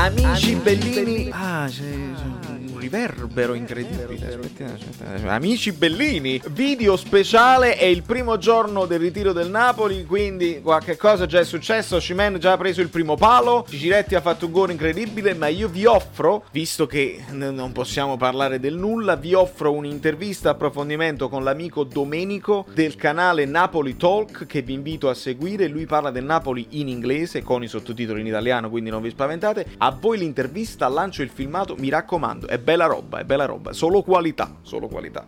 [0.00, 1.28] Amici bellini.
[1.30, 2.40] Ah, c'è, c'è un
[2.80, 4.14] riverbero incredibile.
[4.14, 5.30] Aspettiamo, aspettiamo.
[5.30, 7.76] Amici bellini, video speciale.
[7.76, 10.04] È il primo giorno del ritiro del Napoli.
[10.06, 12.00] Quindi qualche cosa già è successo.
[12.00, 13.66] Cimen già ha preso il primo palo.
[13.68, 15.34] Ciretti ha fatto un gol incredibile.
[15.34, 21.28] Ma io vi offro, visto che non possiamo parlare del nulla, vi offro un'intervista approfondimento
[21.28, 24.46] con l'amico Domenico del canale Napoli Talk.
[24.46, 25.68] Che vi invito a seguire.
[25.68, 28.70] Lui parla del Napoli in inglese con i sottotitoli in italiano.
[28.70, 29.66] Quindi non vi spaventate.
[29.78, 31.74] A voi l'intervista, lancio il filmato.
[31.76, 33.72] Mi raccomando, è bella roba, è bella roba.
[33.72, 35.24] Solo qualità, solo qualità.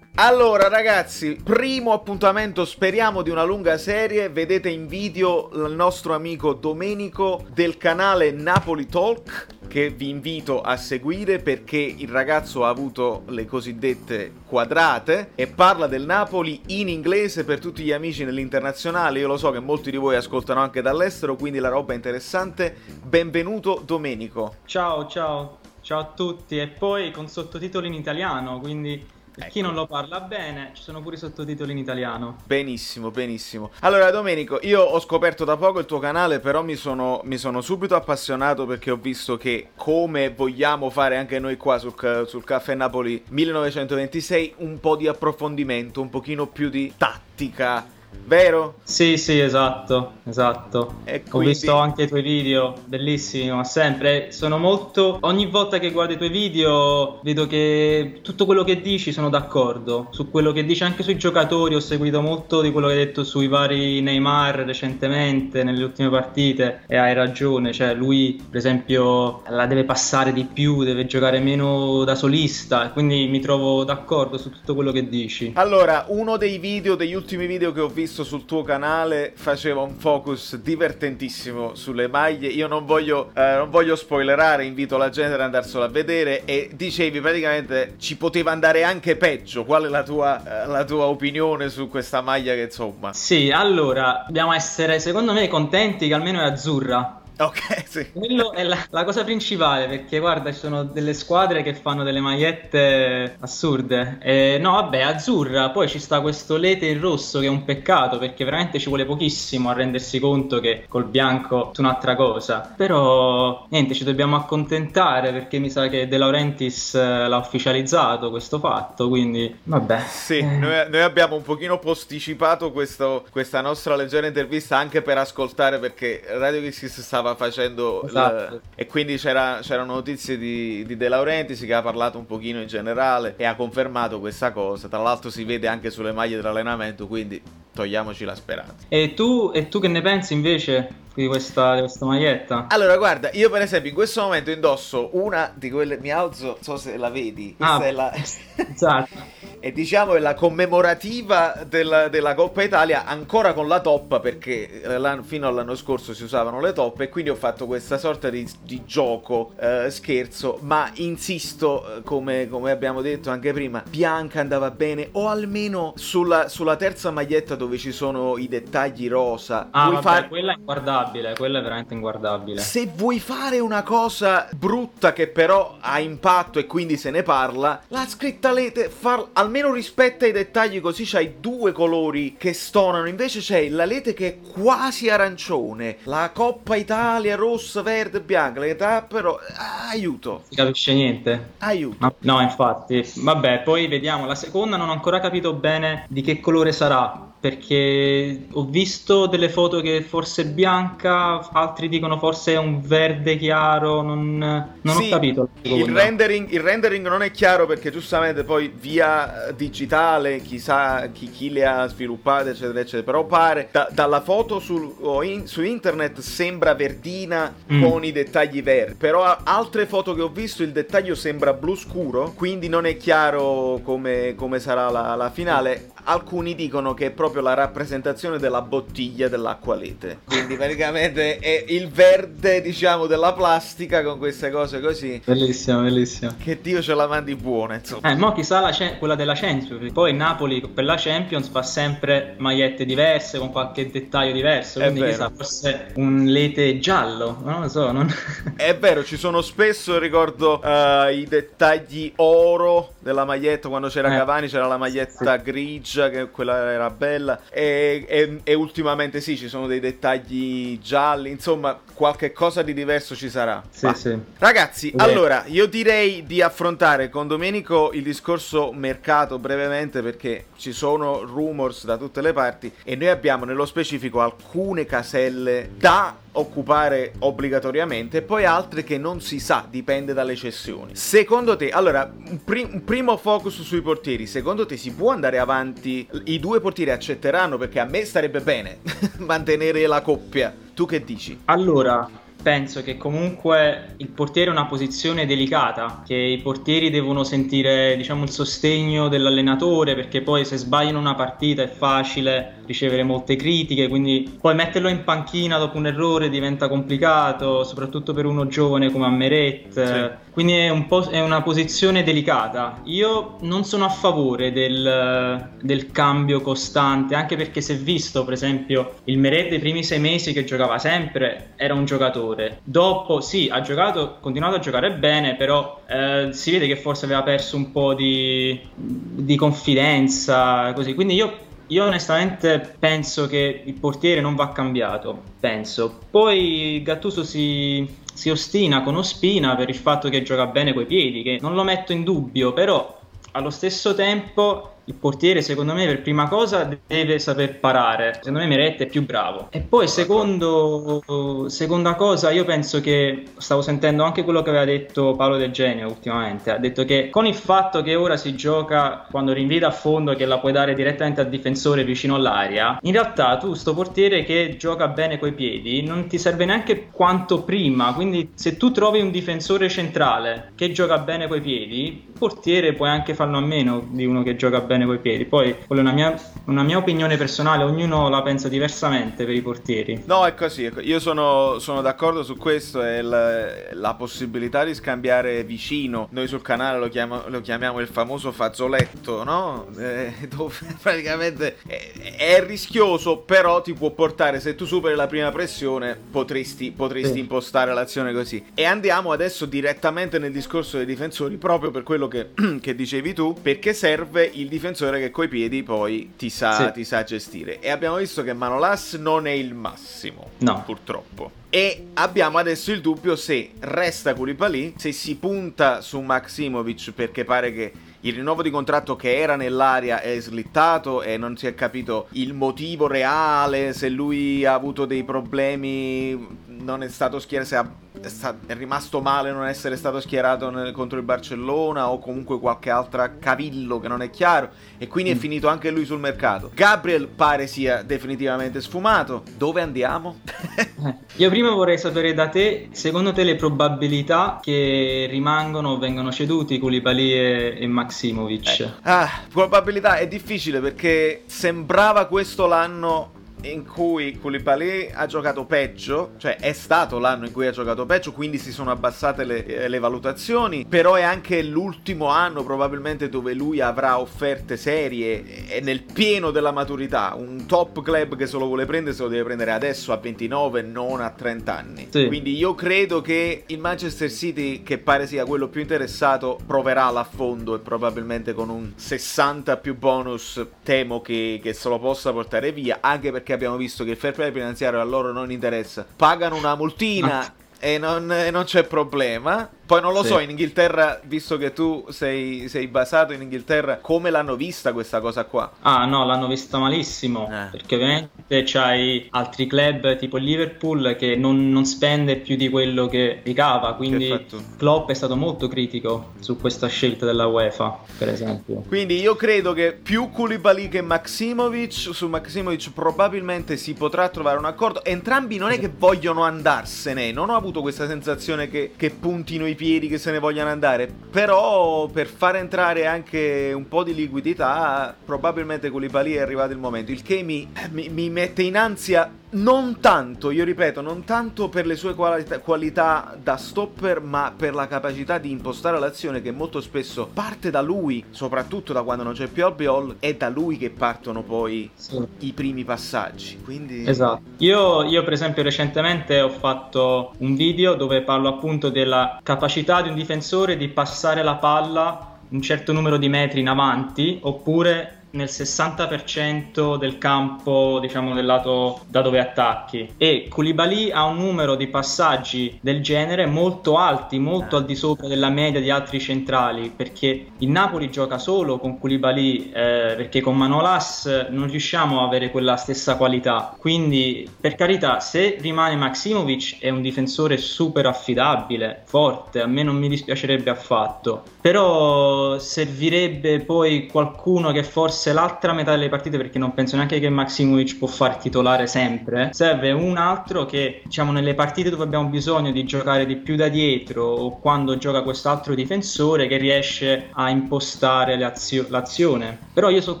[0.20, 6.54] Allora ragazzi, primo appuntamento, speriamo di una lunga serie, vedete in video il nostro amico
[6.54, 13.22] Domenico del canale Napoli Talk che vi invito a seguire perché il ragazzo ha avuto
[13.28, 19.20] le cosiddette quadrate e parla del Napoli in inglese per tutti gli amici nell'internazionale.
[19.20, 22.74] Io lo so che molti di voi ascoltano anche dall'estero, quindi la roba è interessante.
[23.04, 24.56] Benvenuto Domenico.
[24.64, 26.58] Ciao, ciao, ciao a tutti.
[26.58, 29.68] E poi con sottotitoli in italiano, quindi per chi Ecco.
[29.68, 32.38] non lo parla bene, ci sono pure i sottotitoli in italiano.
[32.44, 33.70] Benissimo, benissimo.
[33.80, 37.60] Allora, Domenico, io ho scoperto da poco il tuo canale, però mi sono, mi sono
[37.60, 41.94] subito appassionato perché ho visto che, come vogliamo fare anche noi qua sul,
[42.26, 47.86] sul Caffè Napoli 1926, un po' di approfondimento, un pochino più di tattica,
[48.24, 48.76] vero?
[48.82, 50.96] Sì, sì, esatto, esatto.
[51.04, 54.32] E Ho quindi- visto anche i tuoi video, bellissimi, ma sempre.
[54.32, 55.18] Sono molto.
[55.22, 60.08] Ogni volta che guardo i tuoi video, vedo che tutto quello che dici sono d'accordo.
[60.10, 63.24] Su quello che dici anche sui giocatori, ho seguito molto di quello che hai detto
[63.24, 67.72] sui vari Neymar recentemente, nelle ultime partite, e hai ragione.
[67.72, 72.90] Cioè, lui, per esempio, la deve passare di più, deve giocare meno da solista.
[72.90, 75.52] Quindi mi trovo d'accordo su tutto quello che dici.
[75.54, 79.94] Allora, uno dei video, degli ultimi video che ho visto sul tuo canale faceva un
[79.96, 82.48] focus divertentissimo sulle maglie.
[82.48, 86.44] Io non voglio, eh, non voglio spoilerare, invito la gente ad andarselo a vedere.
[86.44, 89.64] E dicevi praticamente ci poteva andare anche peggio.
[89.64, 93.12] Qual è la tua, eh, la tua opinione su questa maglia che insomma...
[93.12, 97.17] Sì, allora, dobbiamo essere, secondo me, contenti che almeno è azzurra.
[97.48, 98.10] Ok, sì.
[98.12, 102.20] Quello è la, la cosa principale perché guarda ci sono delle squadre che fanno delle
[102.20, 104.18] magliette assurde.
[104.20, 108.18] E, no vabbè azzurra poi ci sta questo lete in rosso che è un peccato
[108.18, 112.72] perché veramente ci vuole pochissimo a rendersi conto che col bianco è un'altra cosa.
[112.76, 118.58] Però niente ci dobbiamo accontentare perché mi sa che De Laurentiis eh, l'ha ufficializzato questo
[118.58, 120.00] fatto quindi vabbè.
[120.08, 125.18] Sì, Eh, noi, noi abbiamo un pochino posticipato questo- questa nostra leggera intervista anche per
[125.18, 128.54] ascoltare perché Radio Kiss stava facendo Esatto.
[128.54, 132.60] il- e quindi c'era- c'erano notizie di, di De Laurentiis che ha parlato un pochino
[132.60, 134.88] in generale e ha confermato questa cosa.
[134.88, 137.40] Tra l'altro si vede anche sulle maglie dell'allenamento, quindi
[137.78, 138.86] togliamoci la speranza.
[138.88, 142.66] e tu, e tu che ne pensi invece di questa, di questa maglietta?
[142.68, 146.56] Allora, guarda, io per esempio in questo momento indosso una di quelle, mi alzo, non
[146.60, 148.12] so se la vedi, questa Ah, è la...
[148.14, 154.82] esatto E diciamo è la commemorativa della, della Coppa Italia ancora con la toppa perché
[154.82, 158.48] eh, fino all'anno scorso si usavano le toppe e quindi ho fatto questa sorta di,
[158.62, 164.70] di gioco eh, scherzo ma insisto eh, come, come abbiamo detto anche prima bianca andava
[164.70, 170.02] bene o almeno sulla, sulla terza maglietta dove ci sono i dettagli rosa Ah, vabbè,
[170.02, 172.60] far- quella è inguardabile, quella è veramente inguardabile.
[172.60, 177.82] se vuoi fare una cosa brutta che però ha impatto e quindi se ne parla,
[177.88, 183.40] la scritta lete far- almeno rispetta i dettagli così c'hai due colori che stonano, invece
[183.40, 189.40] c'è la lete che è quasi arancione, la Coppa Italia rossa, verde, bianca, le tappero,
[189.56, 191.50] ah, aiuto, Non si capisce niente.
[191.58, 192.14] aiuto.
[192.20, 193.04] No, infatti.
[193.16, 194.26] Vabbè, poi vediamo.
[194.26, 197.26] La seconda non ho ancora capito bene di che colore sarà.
[197.40, 203.36] Perché ho visto delle foto che forse è bianca, altri dicono forse è un verde
[203.36, 204.02] chiaro.
[204.02, 204.38] Non,
[204.80, 205.48] non Sì, ho capito.
[205.62, 211.50] Il rendering, il rendering non è chiaro perché giustamente poi via digitale chissà chi, chi
[211.50, 216.74] le ha sviluppate eccetera eccetera però pare da- dalla foto sul- in- su internet sembra
[216.74, 217.82] verdina Mm.
[217.82, 222.32] con i dettagli verdi però altre foto che ho visto il dettaglio sembra blu scuro
[222.34, 227.42] quindi non è chiaro come, come sarà la, la finale alcuni dicono che è proprio
[227.42, 234.50] la rappresentazione della bottiglia dell'acqualete quindi praticamente è il verde diciamo della plastica con queste
[234.50, 236.34] cose così Bellissimo, bellissimo.
[236.38, 238.10] che Dio ce la mandi buona, insomma.
[238.10, 239.92] Eh, mo chissà la ce- quella della Champions.
[239.92, 244.80] Poi Napoli per la Champions fa sempre magliette diverse con qualche dettaglio diverso.
[244.80, 247.40] Quindi chissà, forse un lete giallo.
[247.44, 247.92] Non lo so.
[247.92, 248.12] Non...
[248.56, 254.16] È vero, ci sono spesso, ricordo, eh, i dettagli oro della maglietta, quando c'era Eh.
[254.16, 257.40] Cavani c'era la maglietta grigia grigia, che quella era bella.
[257.50, 263.14] E, e, e ultimamente sì, ci sono dei dettagli gialli, insomma, qualche cosa di diverso
[263.16, 263.62] ci sarà.
[263.70, 264.16] Sì, sì.
[264.38, 265.02] Ragazzi, Beh.
[265.02, 271.84] allora io direi di affrontare con Domenico il discorso mercato brevemente perché ci sono rumors
[271.84, 278.44] da tutte le parti e noi abbiamo nello specifico alcune caselle da occupare obbligatoriamente poi
[278.44, 280.94] altre che non si sa, dipende dalle cessioni.
[280.94, 285.38] Secondo te, allora, un, pri- un, primo focus sui portieri, secondo te si può andare
[285.38, 286.06] avanti?
[286.24, 288.78] I due portieri accetteranno perché a me starebbe bene
[289.18, 290.54] mantenere la coppia.
[290.74, 291.38] Tu che dici?
[291.46, 292.08] Allora,
[292.40, 298.22] penso che comunque il portiere è una posizione delicata, che i portieri devono sentire diciamo,
[298.22, 304.36] il sostegno dell'allenatore perché poi se sbagliano una partita è facile ricevere molte critiche, quindi
[304.38, 309.70] poi metterlo in panchina dopo un errore diventa complicato, soprattutto per uno giovane come Ammeret.
[309.70, 310.26] Sì.
[310.38, 312.82] Quindi è, un è, una posizione delicata.
[312.84, 318.98] Io non sono a favore del, del, cambio costante, anche perché se visto, per esempio,
[319.04, 322.60] il Meret dei primi sei mesi che giocava sempre era un giocatore.
[322.62, 327.06] Dopo, sì, ha giocato, ha continuato a giocare bene, però eh, si vede che forse
[327.06, 330.94] aveva perso un po' di, di confidenza, così.
[330.94, 335.98] Quindi io io onestamente penso che il portiere non va cambiato, penso.
[336.10, 341.22] Poi Gattuso si, si ostina con Ospina per il fatto che gioca bene coi piedi,
[341.22, 342.98] che non lo metto in dubbio, però
[343.32, 348.14] allo stesso tempo il portiere secondo me per prima cosa deve saper parare.
[348.14, 349.48] Secondo me Meret è più bravo.
[349.50, 351.02] E poi secondo,
[351.48, 355.88] seconda cosa io penso che stavo sentendo anche quello che aveva detto Paolo Del Genio
[355.88, 360.14] ultimamente ha detto che con il fatto che ora si gioca quando rinvia a fondo
[360.14, 364.56] che la puoi dare direttamente al difensore vicino all'aria in realtà tu sto portiere che
[364.58, 367.92] gioca bene coi piedi non ti serve neanche quanto prima.
[367.92, 372.88] Quindi se tu trovi un difensore centrale che gioca bene coi piedi il portiere puoi
[372.88, 375.24] anche farlo a meno di uno che gioca bene bene coi piedi.
[375.24, 379.42] Poi, quella è una mia, una mia, opinione personale, ognuno la pensa diversamente per i
[379.42, 380.02] portieri.
[380.06, 380.70] No, è così.
[380.80, 382.82] Io sono, sono, d'accordo su questo.
[382.82, 386.08] È la, la, possibilità di scambiare vicino.
[386.12, 389.66] Noi sul canale lo, chiamo, lo chiamiamo il famoso fazzoletto, no?
[389.76, 394.40] Eh, dove praticamente è, è, rischioso, però ti può portare.
[394.40, 397.18] Se tu superi la prima pressione, potresti, potresti sì.
[397.20, 398.44] impostare l'azione così.
[398.54, 402.30] E andiamo adesso direttamente nel discorso dei difensori, proprio per quello che,
[402.60, 406.72] che dicevi tu, perché serve il difensore difensore che coi piedi poi ti sa, sì.
[406.72, 407.60] ti sa gestire.
[407.60, 410.62] E abbiamo visto che Manolas non è il massimo, no.
[410.64, 411.30] purtroppo.
[411.50, 417.52] E abbiamo adesso il dubbio se resta Koulibaly, se si punta su Maximovic perché pare
[417.52, 417.72] che
[418.02, 422.32] il rinnovo di contratto che era nell'aria è slittato e non si è capito il
[422.32, 427.70] motivo reale, se lui ha avuto dei problemi, non è stato schierato, se ha,
[428.00, 432.38] è, sta, è, rimasto male non essere stato schierato nel, contro il Barcellona o comunque
[432.38, 435.14] qualche altra cavillo che non è chiaro e quindi mm.
[435.14, 436.50] è finito anche lui sul mercato.
[436.54, 439.22] Gabriel pare sia definitivamente sfumato.
[439.36, 440.20] Dove andiamo?
[441.16, 446.58] Io prima vorrei sapere da te, secondo te le probabilità che rimangono o vengono ceduti
[446.58, 448.60] Koulibaly e, e Max Maximovic.
[448.60, 448.70] Eh.
[448.82, 456.36] Ah, probabilità è difficile perché sembrava questo l'anno in cui Koulibaly ha giocato peggio, cioè
[456.36, 459.78] è stato l'anno in cui ha giocato peggio, quindi si sono abbassate le, eh, le,
[459.78, 466.30] valutazioni, però è anche l'ultimo anno probabilmente dove lui avrà offerte serie, è nel pieno
[466.30, 469.92] della maturità, un top club che se lo vuole prendere se lo deve prendere adesso
[469.92, 471.88] a 29, non a 30 anni.
[471.90, 472.06] Sì.
[472.06, 477.54] Quindi io credo che il Manchester City, che pare sia quello più interessato, proverà l'affondo
[477.54, 482.78] e probabilmente con un 60 più bonus temo che, che se lo possa portare via,
[482.80, 485.86] anche perché perché abbiamo visto che il fair play finanziario a loro non interessa.
[485.96, 487.32] Pagano una multina ah.
[487.58, 489.46] e non, e non c'è problema.
[489.68, 490.08] Poi non lo sì.
[490.08, 494.98] so, in Inghilterra, visto che tu sei, sei, basato in Inghilterra, come l'hanno vista questa
[495.02, 495.52] cosa qua?
[495.60, 497.48] Ah no, l'hanno vista malissimo, eh.
[497.50, 503.20] perché ovviamente c'hai altri club tipo Liverpool che non, non spende più di quello che
[503.22, 504.42] ricava, quindi Perfetto.
[504.56, 508.64] Klopp è stato molto critico su questa scelta della UEFA, per esempio.
[508.66, 514.46] Quindi io credo che più Koulibaly che Maximovic, su Maximovic probabilmente si potrà trovare un
[514.46, 519.46] accordo, entrambi non è che vogliono andarsene, non ho avuto questa sensazione che, che puntino
[519.46, 520.88] i piedi che se ne vogliano andare.
[521.10, 526.58] Però per far entrare anche un po' di liquidità, probabilmente con Koulibaly è arrivato il
[526.58, 526.92] momento.
[526.92, 531.66] Il che mi, mi, mi mette in ansia non tanto, io ripeto, non tanto per
[531.66, 536.62] le sue qualità, qualità, da stopper, ma per la capacità di impostare l'azione che molto
[536.62, 540.70] spesso parte da lui, soprattutto da quando non c'è più Albiol, è da lui che
[540.70, 542.02] partono poi sì.
[542.20, 543.38] i primi passaggi.
[543.44, 543.86] Quindi...
[543.86, 544.22] Esatto.
[544.38, 549.47] Io, io, per esempio, recentemente ho fatto un video dove parlo appunto della capacità
[549.82, 554.97] di un difensore di passare la palla un certo numero di metri in avanti oppure
[555.10, 559.94] nel 60% del campo, diciamo, del lato da dove attacchi.
[559.96, 565.08] E Koulibaly ha un numero di passaggi del genere molto alti, molto al di sopra
[565.08, 570.36] della media di altri centrali, perché il Napoli gioca solo con Koulibaly, eh, perché con
[570.36, 573.54] Manolas non riusciamo a avere quella stessa qualità.
[573.58, 579.76] Quindi, per carità, se rimane Maximovic è un difensore super affidabile, forte, a me non
[579.76, 581.22] mi dispiacerebbe affatto.
[581.40, 587.08] Però servirebbe poi qualcuno che forse l'altra metà delle partite, perché non penso neanche che
[587.08, 592.50] Maximovic può far titolare sempre, serve un altro che diciamo nelle partite dove abbiamo bisogno
[592.50, 598.18] di giocare di più da dietro o quando gioca quest'altro difensore che riesce a impostare
[598.18, 599.38] l'azio- l'azione.
[599.52, 600.00] Però io sono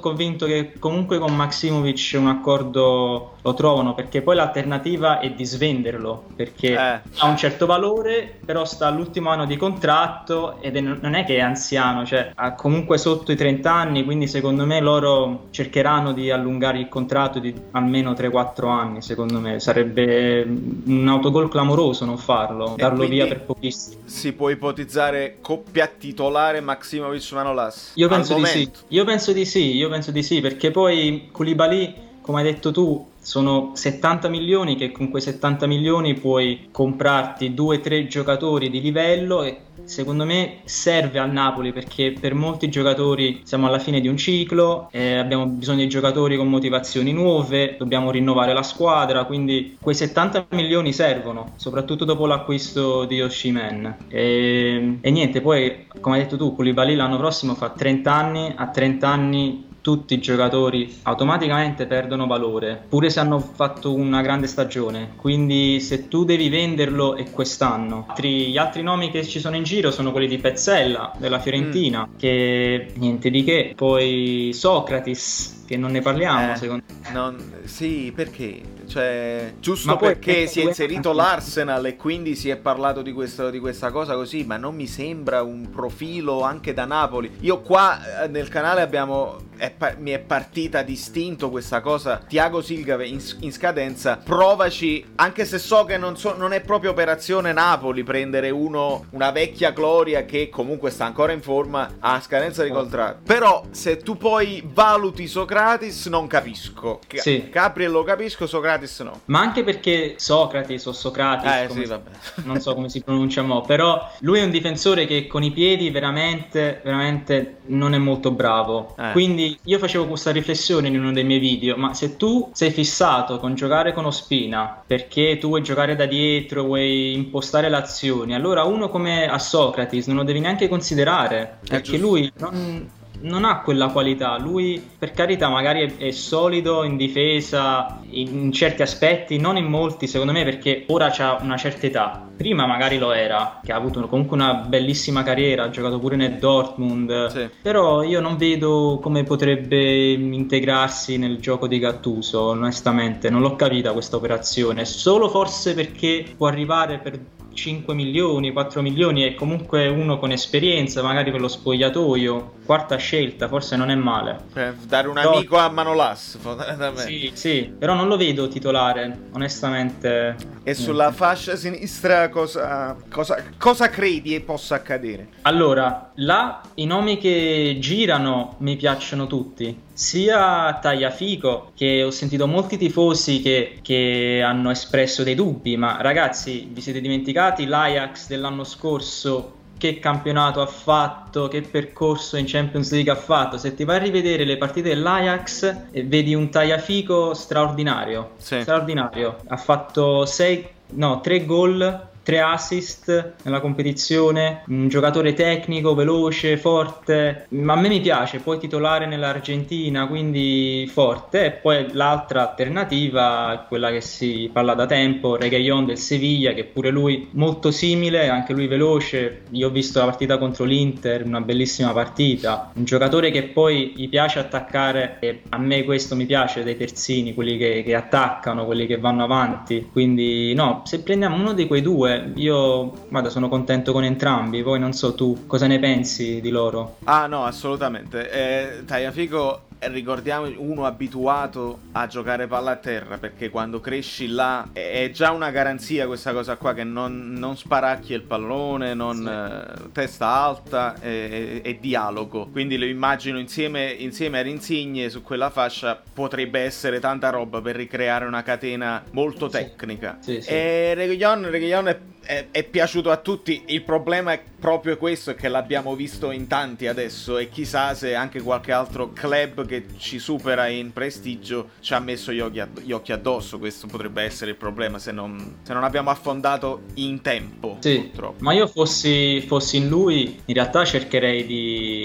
[0.00, 6.24] convinto che comunque con Maximovic un accordo lo trovano perché poi l'alternativa è di svenderlo
[6.34, 6.76] perché eh.
[6.76, 11.36] ha un certo valore però sta all'ultimo anno di contratto ed è, non è che
[11.36, 16.30] è anziano cioè ha comunque sotto i 30 anni quindi secondo me loro cercheranno di
[16.30, 19.60] allungare il contratto di almeno 3-4 anni secondo me.
[19.60, 24.02] Sarebbe un autogol clamoroso non farlo e darlo via per pochissimo.
[24.04, 27.92] si può ipotizzare coppia titolare Maximovic Manolas?
[27.94, 28.70] Io penso di sì.
[28.88, 33.06] io penso di sì io penso di sì perché poi Koulibaly come hai detto tu
[33.20, 38.80] sono 70 milioni che con quei 70 milioni puoi comprarti due o tre giocatori di
[38.80, 44.08] livello e secondo me serve al Napoli perché per molti giocatori siamo alla fine di
[44.08, 49.78] un ciclo, eh, abbiamo bisogno di giocatori con motivazioni nuove, dobbiamo rinnovare la squadra, quindi
[49.80, 53.96] quei 70 milioni servono, soprattutto dopo l'acquisto di Oshimen.
[54.08, 58.68] E, e niente, poi come hai detto tu, Koulibaly l'anno prossimo fa 30 anni, a
[58.68, 65.12] 30 anni tutti i giocatori automaticamente perdono valore, pure se hanno fatto una grande stagione.
[65.16, 68.06] Quindi se tu devi venderlo è quest'anno.
[68.08, 72.06] Altri, gli altri nomi che ci sono in giro sono quelli di Pezzella della Fiorentina,
[72.06, 72.18] mm.
[72.18, 73.72] che niente di che.
[73.76, 77.12] Poi Socrates, che non ne parliamo eh, secondo me.
[77.12, 78.60] Non, sì, perché?
[78.86, 83.50] Cioè, giusto ma perché si è inserito l'Arsenal e quindi si è parlato di, questo,
[83.50, 87.30] di, questa cosa così, ma non mi sembra un profilo anche da Napoli.
[87.40, 92.22] Io qua eh, nel canale abbiamo è pa- mi è partita distinto questa cosa.
[92.26, 96.90] Tiago Silgave in, in, scadenza, provaci, anche se so che non, so, non, è proprio
[96.90, 102.62] operazione Napoli prendere uno, una vecchia gloria che comunque sta ancora in forma a scadenza
[102.62, 103.20] di contratto.
[103.24, 107.00] Però se tu poi valuti Socrates non capisco.
[107.14, 107.48] Sì.
[107.50, 109.20] Gabriel lo capisco, Socrates no.
[109.26, 113.62] Ma anche perché Socrates o Socrates, eh, sì, si, non so come si pronuncia mo,
[113.62, 118.94] però lui è un difensore che con i piedi veramente, veramente non è molto bravo.
[118.98, 119.12] Eh.
[119.12, 123.38] Quindi io facevo questa riflessione in uno dei miei video, ma se tu sei fissato
[123.38, 128.64] con giocare con Ospina perché tu vuoi giocare da dietro, vuoi impostare le azioni, allora
[128.64, 132.88] uno come a Socrates non lo devi neanche considerare, perché lui non,
[133.20, 134.38] non ha quella qualità.
[134.38, 140.06] Lui, per carità, magari è, è, solido in difesa in certi aspetti, non in molti,
[140.06, 142.26] secondo me, perché ora ha una certa età.
[142.36, 146.38] Prima magari lo era, che ha avuto comunque una bellissima carriera, ha giocato pure nel
[146.38, 147.26] Dortmund.
[147.26, 147.48] Sì.
[147.62, 153.30] Però io non vedo come potrebbe integrarsi nel gioco di Gattuso, onestamente.
[153.30, 154.84] Non l'ho capita questa operazione.
[154.84, 157.18] Solo forse perché può arrivare per
[157.58, 163.48] 5 milioni, 4 milioni e comunque uno con esperienza, magari per lo spogliatoio, quarta scelta,
[163.48, 164.38] forse non è male.
[164.52, 165.32] Per dare un però...
[165.32, 167.10] amico a Manolas, fondamentalmente.
[167.10, 170.36] Sì, sì, però non lo vedo titolare, onestamente.
[170.62, 175.28] E sulla fascia sinistra cosa, cosa, cosa credi possa accadere?
[175.42, 182.78] Allora, là i nomi che girano mi piacciono tutti sia Tagliafico che ho sentito molti
[182.78, 189.54] tifosi che, che, hanno espresso dei dubbi, ma ragazzi vi siete dimenticati l'Ajax dell'anno scorso
[189.76, 193.58] che campionato ha fatto, che percorso in Champions League ha fatto.
[193.58, 198.60] Se ti vai a rivedere le partite dell'Ajax eh, vedi un Tagliafico straordinario, sì.
[198.60, 199.38] straordinario.
[199.48, 207.46] Ha fatto 6 no, 3 gol tre assist nella competizione, un giocatore tecnico, veloce, forte,
[207.52, 213.90] ma a me mi piace, poi titolare nell'Argentina, quindi forte, e poi l'altra alternativa quella
[213.90, 218.66] che si parla da tempo, Regaillon del Sevilla, che pure lui molto simile, anche lui
[218.66, 223.94] veloce, io ho visto la partita contro l'Inter, una bellissima partita, un giocatore che poi
[223.96, 228.66] gli piace attaccare, e a me questo mi piace dei terzini, quelli che, che attaccano,
[228.66, 233.48] quelli che vanno avanti, quindi no, se prendiamo uno di quei due, io guarda, sono
[233.48, 234.62] contento con entrambi.
[234.62, 236.96] Poi non so tu cosa ne pensi di loro.
[237.04, 238.30] Ah, no, assolutamente.
[238.30, 245.10] Eh, Tagliafico ricordiamo uno abituato a giocare palla a terra perché quando cresci là è
[245.12, 249.84] già una garanzia questa cosa qua che non, non sparacchi il pallone, non sì.
[249.86, 252.48] eh, testa alta e, e, dialogo.
[252.48, 257.76] Quindi lo immagino insieme, insieme a Rinsigne su quella fascia potrebbe essere tanta roba per
[257.76, 260.18] ricreare una catena molto tecnica.
[260.20, 260.40] Sì.
[260.40, 263.62] Sì, e Reguillon, Reguillon è è, è, piaciuto a tutti.
[263.68, 267.38] Il problema è proprio questo: è che l'abbiamo visto in tanti adesso.
[267.38, 272.30] E chissà se anche qualche altro club che ci supera in prestigio ci ha messo
[272.30, 273.58] gli occhi, gli occhi addosso.
[273.58, 277.78] Questo potrebbe essere il problema se non, se non abbiamo affondato in tempo.
[277.80, 278.44] Sì, purtroppo.
[278.44, 281.97] ma io fossi, fossi in lui, in realtà cercherei di,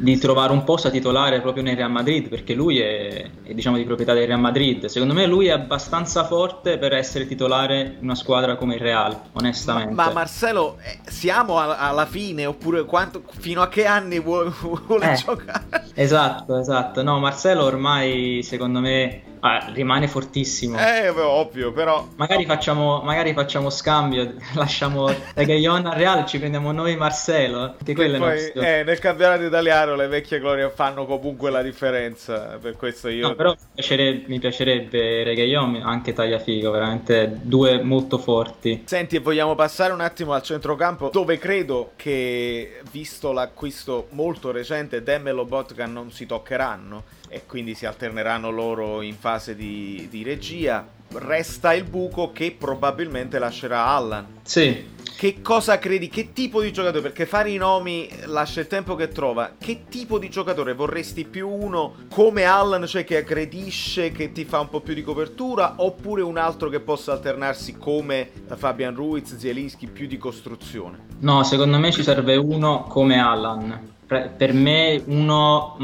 [0.00, 2.28] di trovare un posto a titolare proprio nel Real Madrid.
[2.28, 4.86] Perché lui è, è diciamo di proprietà del Real Madrid.
[4.86, 9.16] Secondo me lui è abbastanza forte per essere titolare in una squadra come il Real
[9.32, 9.94] onestamente.
[9.94, 14.50] Ma, ma Marcello, eh, siamo a, alla fine oppure quanto, fino a che anni vuole,
[14.86, 15.84] vuole eh, giocare?
[15.94, 17.02] Esatto, esatto.
[17.02, 20.78] No, Marcello ormai secondo me Ah, rimane fortissimo.
[20.78, 22.06] Eh, ovvio, però.
[22.16, 27.76] Magari facciamo, magari facciamo scambio, lasciamo Regaglion al Real, ci prendiamo noi Marcelo.
[27.82, 28.38] Che quello poi.
[28.54, 32.58] Eh, nel campionato italiano le vecchie glorie fanno comunque la differenza.
[32.60, 33.28] Per questo io.
[33.28, 38.82] No, però mi piacerebbe, mi piacerebbe Regaglion, anche Tagliafico, veramente due molto forti.
[38.84, 45.02] Senti, e vogliamo passare un attimo al centrocampo, dove credo che, visto l'acquisto molto recente,
[45.02, 50.24] Dem e Lobotka non si toccheranno e quindi si alterneranno loro in fase di, di
[50.24, 50.86] regia.
[51.12, 54.26] Resta il buco che probabilmente lascerà Allan.
[54.42, 54.98] Sì.
[55.16, 56.08] Che cosa credi?
[56.08, 57.02] Che tipo di giocatore?
[57.02, 59.52] Perché fare i nomi lascia il tempo che trova.
[59.58, 64.60] Che tipo di giocatore vorresti più uno come Allan, cioè che aggredisce, che ti fa
[64.60, 69.88] un po' più di copertura, oppure un altro che possa alternarsi come Fabian Ruiz, Zielinski,
[69.88, 71.06] più di costruzione?
[71.20, 73.94] No, secondo me ci serve uno come Allan.
[74.06, 75.76] Per me uno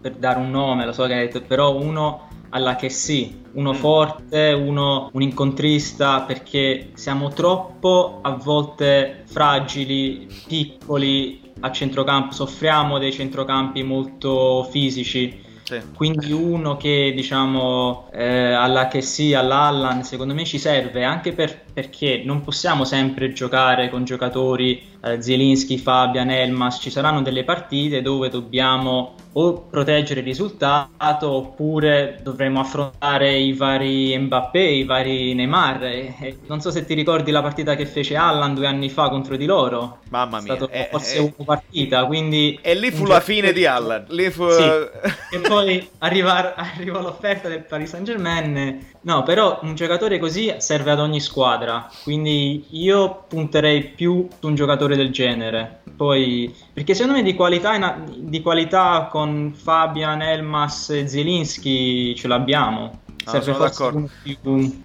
[0.00, 3.72] per dare un nome, lo so che hai detto, però uno alla che sì, uno
[3.72, 3.76] mm.
[3.76, 13.12] forte, uno un incontrista, perché siamo troppo a volte fragili, piccoli a centrocampo, soffriamo dei
[13.12, 15.48] centrocampi molto fisici.
[15.62, 15.80] Sì.
[15.94, 21.62] Quindi uno che diciamo eh, alla che sì, all'Allan, secondo me ci serve anche per,
[21.80, 28.02] perché non possiamo sempre giocare con giocatori eh, Zielinski, Fabian, Elmas, ci saranno delle partite
[28.02, 35.84] dove dobbiamo o proteggere il risultato oppure dovremo affrontare i vari Mbappé, i vari Neymar.
[35.84, 39.08] E, e non so se ti ricordi la partita che fece Allan due anni fa
[39.08, 39.98] contro di loro.
[40.08, 42.58] Mamma mia, è eh, forse eh, una partita, quindi...
[42.60, 44.06] E lì fu la fine di Allan.
[44.30, 44.50] Fu...
[44.50, 44.62] Sì.
[44.62, 48.88] e poi arriva, arriva l'offerta del Paris Saint Germain.
[49.02, 51.69] No, però un giocatore così serve ad ogni squadra,
[52.02, 55.82] quindi io punterei più su un giocatore del genere.
[55.96, 63.00] Poi, perché secondo me di qualità, di qualità con Fabian, Elmas e Zielinski ce l'abbiamo.
[63.38, 64.10] Ah, sono d'accordo.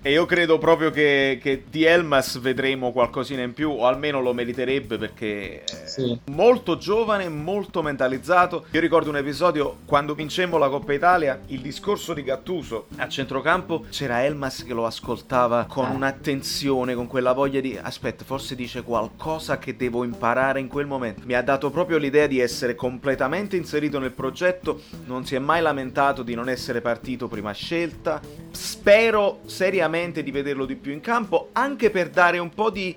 [0.01, 4.33] E io credo proprio che, che, di Elmas vedremo qualcosina in più, o almeno lo
[4.33, 6.19] meriterebbe perché è sì.
[6.31, 8.65] molto giovane, molto mentalizzato.
[8.71, 13.85] Io ricordo un episodio quando vincemmo la Coppa Italia, il discorso di Gattuso a centrocampo,
[13.89, 15.95] c'era Elmas che lo ascoltava con eh.
[15.95, 21.21] un'attenzione, con quella voglia di aspetta, forse dice qualcosa che devo imparare in quel momento.
[21.25, 25.61] Mi ha dato proprio l'idea di essere completamente inserito nel progetto, non si è mai
[25.61, 28.21] lamentato di non essere partito prima scelta
[28.51, 32.95] Spero seriamente di vederlo di più in campo, anche per dare un po' di,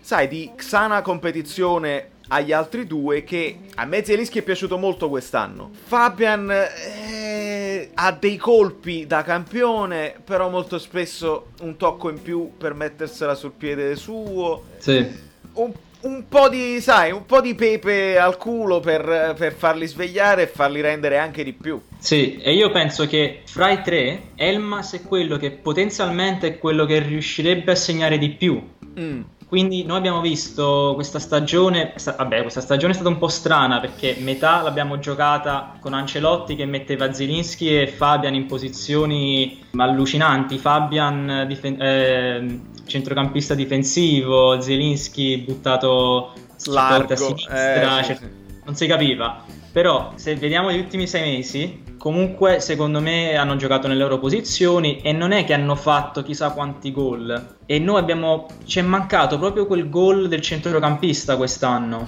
[0.00, 5.70] sai, di sana competizione agli altri due che a me Zielinski è piaciuto molto quest'anno.
[5.84, 12.74] Fabian eh, ha dei colpi da campione, però molto spesso un tocco in più per
[12.74, 14.64] mettersela sul piede suo.
[14.78, 15.26] Sì.
[15.54, 20.42] Un un po' di, sai, un po' di pepe al culo per, per, farli svegliare
[20.42, 21.80] e farli rendere anche di più.
[21.98, 26.84] Sì, e io penso che fra i tre Elmas è quello che potenzialmente è quello
[26.84, 28.62] che riuscirebbe a segnare di più.
[28.98, 29.22] Mm.
[29.48, 34.16] Quindi noi abbiamo visto questa stagione, vabbè questa stagione è stata un po' strana perché
[34.20, 41.80] metà l'abbiamo giocata con Ancelotti che metteva Zilinski e Fabian in posizioni allucinanti, Fabian difen-
[41.80, 46.34] eh, centrocampista difensivo, Zelinski buttato
[46.66, 48.30] largo a sinistra, eh, cioè, sì, sì.
[48.66, 49.44] non si capiva.
[49.72, 55.00] Però se vediamo gli ultimi sei mesi, comunque secondo me hanno giocato nelle loro posizioni
[55.02, 57.56] e non è che hanno fatto chissà quanti gol.
[57.66, 58.46] E noi abbiamo...
[58.64, 62.06] ci è mancato proprio quel gol del centrocampista quest'anno.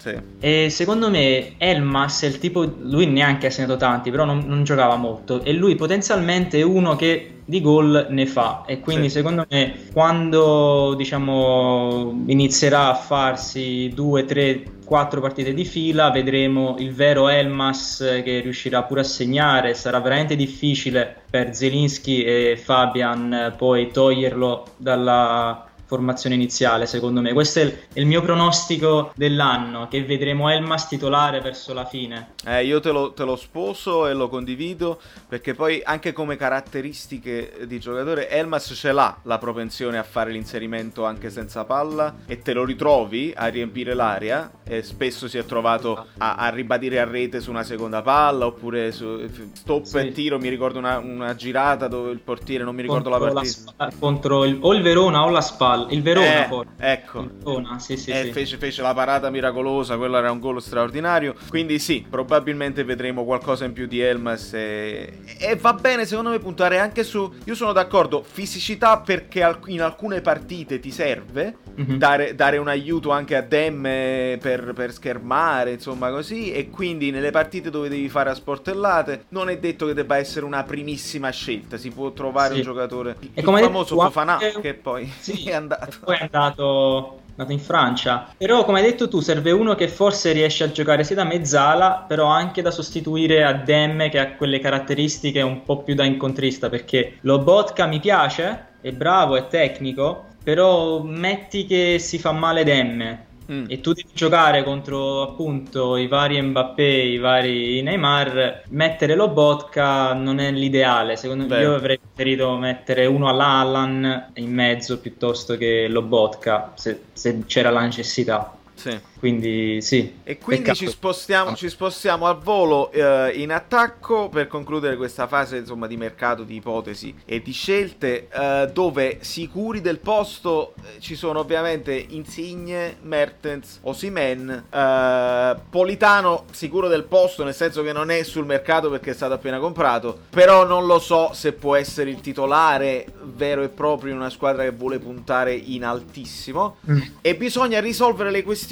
[0.00, 0.16] Sì.
[0.40, 4.64] E secondo me Elmas è il tipo, lui neanche ha segnato tanti, però non, non
[4.64, 9.16] giocava molto e lui potenzialmente è uno che di gol ne fa e quindi sì.
[9.16, 16.94] secondo me quando diciamo inizierà a farsi due, tre, quattro partite di fila vedremo il
[16.94, 23.90] vero Elmas che riuscirà pure a segnare sarà veramente difficile per Zelinski e Fabian poi
[23.90, 27.32] toglierlo dalla formazione iniziale, secondo me.
[27.32, 32.34] Questo è il, mio pronostico dell'anno, che vedremo Elmas titolare verso la fine.
[32.46, 37.64] Eh, io te lo, te lo, sposo e lo condivido, perché poi anche come caratteristiche
[37.66, 42.52] di giocatore, Elmas ce l'ha la propensione a fare l'inserimento anche senza palla e te
[42.52, 47.40] lo ritrovi a riempire l'area e spesso si è trovato a, a ribadire a rete
[47.40, 49.98] su una seconda palla oppure su stop sì.
[49.98, 53.32] e tiro, mi ricordo una, una, girata dove il portiere, non mi ricordo contro la
[53.32, 53.72] partita.
[53.76, 56.72] La, contro il, o il Verona o la Spal Spal- il Verona, eh, forse.
[56.78, 57.28] Ecco.
[57.38, 58.32] Verona, sì, sì, eh, sì.
[58.32, 61.34] Fece, fece, la parata miracolosa, quello era un gol straordinario.
[61.48, 66.38] Quindi sì, probabilmente vedremo qualcosa in più di Elmas e, e va bene secondo me
[66.38, 67.32] puntare anche su...
[67.44, 71.96] Io sono d'accordo, fisicità perché in alcune partite ti serve, mm-hmm.
[71.96, 77.30] dare, dare, un aiuto anche a Demme per, per schermare, insomma così, e quindi nelle
[77.30, 81.76] partite dove devi fare a sportellate non è detto che debba essere una primissima scelta,
[81.76, 82.58] si può trovare sì.
[82.58, 85.44] un giocatore, il, il famoso Fofana, che poi sì.
[85.48, 85.98] è andato andato.
[86.04, 88.34] Poi è andato, in Francia.
[88.36, 92.04] Però, come hai detto tu, serve uno che forse riesce a giocare sia da mezzala,
[92.06, 96.68] però anche da sostituire a Demme, che ha quelle caratteristiche un po' più da incontrista.
[96.68, 103.28] Perché Lobotka mi piace, è bravo, è tecnico, però metti che si fa male Demme
[103.50, 103.64] mm.
[103.68, 110.38] e tu devi giocare contro appunto i vari Mbappé, i vari Neymar, mettere Lobotka non
[110.38, 111.16] è l'ideale.
[111.16, 117.44] Secondo me io avrei preferito mettere uno all'Allan in mezzo piuttosto che Lobotka se, se
[117.46, 118.54] c'era la necessità.
[118.80, 118.98] Sì.
[119.20, 120.14] Quindi sì.
[120.24, 125.58] E quindi ci spostiamo, ci spostiamo, al volo eh, in attacco per concludere questa fase
[125.58, 131.16] insomma, di mercato, di ipotesi e di scelte eh, dove sicuri del posto eh, ci
[131.16, 138.22] sono ovviamente Insigne, Mertens, Osimen, eh, Politano sicuro del posto nel senso che non è
[138.22, 142.22] sul mercato perché è stato appena comprato, però non lo so se può essere il
[142.22, 147.00] titolare vero e proprio in una squadra che vuole puntare in altissimo mm.
[147.20, 148.68] e bisogna risolvere le questioni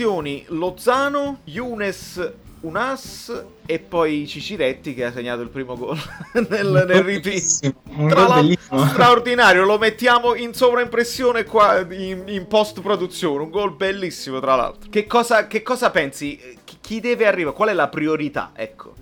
[0.48, 5.96] Lozano, Younes Unas e poi Ciciretti che ha segnato il primo gol
[6.48, 8.08] nel, nel.
[8.08, 14.40] Tra l'altro straordinario, lo mettiamo in sovraimpressione qua in, in post produzione, un gol bellissimo
[14.40, 14.90] tra l'altro.
[14.90, 16.56] Che cosa, che cosa pensi?
[16.64, 17.54] Chi, chi deve arrivare?
[17.54, 18.52] Qual è la priorità?
[18.54, 18.94] Ecco.